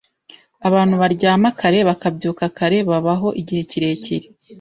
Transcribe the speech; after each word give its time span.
Abantu 0.67 0.95
baryama 1.01 1.47
kare 1.59 1.79
bakabyuka 1.89 2.43
kare 2.57 2.77
babaho 2.89 3.27
igihe 3.41 3.61
kirekire. 3.69 4.25